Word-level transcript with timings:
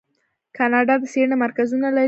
کاناډا 0.57 0.95
د 1.01 1.03
څیړنې 1.13 1.35
مرکزونه 1.43 1.87
لري. 1.91 1.99